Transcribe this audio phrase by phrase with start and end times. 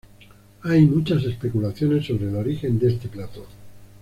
[0.63, 3.45] Hay muchas especulaciones sobre el origen de este plato.